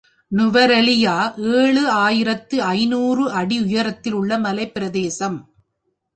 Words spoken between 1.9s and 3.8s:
ஆயிரத்து ஐநூறு அடி